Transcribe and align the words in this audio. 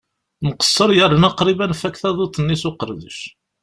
Nqesser 0.47 0.89
yerna 0.97 1.29
qrib 1.37 1.59
ad 1.61 1.69
nfakk 1.73 1.95
taduṭ-nni 2.01 2.55
s 2.61 2.63
uqerdec. 2.69 3.19